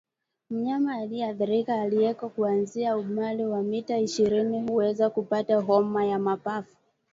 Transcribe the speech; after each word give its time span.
Mnyama 0.49 0.97
asiyeathirika 0.97 1.81
aliyeko 1.81 2.29
kuanzia 2.29 2.97
umbali 2.97 3.45
wa 3.45 3.61
mita 3.63 3.97
ishirini 3.99 4.61
huweza 4.61 5.09
kupata 5.09 5.59
homa 5.59 6.05
ya 6.05 6.19
mapafu 6.19 6.77